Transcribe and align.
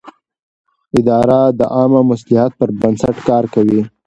اداره 0.99 1.39
د 1.59 1.61
عامه 1.75 2.01
مصلحت 2.11 2.51
پر 2.59 2.69
بنسټ 2.79 3.15
کار 3.29 3.43
کوي. 3.53 3.81